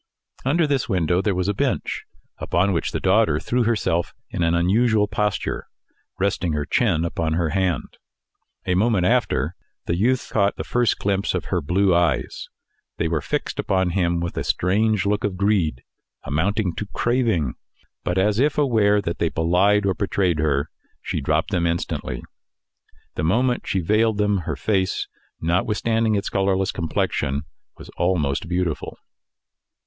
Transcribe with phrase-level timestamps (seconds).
[0.43, 2.05] Under this window there was a bench,
[2.39, 5.67] upon which the daughter threw herself in an unusual posture,
[6.17, 7.99] resting her chin upon her hand.
[8.65, 9.53] A moment after,
[9.85, 12.49] the youth caught the first glimpse of her blue eyes.
[12.97, 15.83] They were fixed upon him with a strange look of greed,
[16.23, 17.53] amounting to craving,
[18.03, 20.71] but, as if aware that they belied or betrayed her,
[21.03, 22.23] she dropped them instantly.
[23.13, 25.07] The moment she veiled them, her face,
[25.39, 27.43] notwithstanding its colourless complexion,
[27.77, 28.97] was almost beautiful.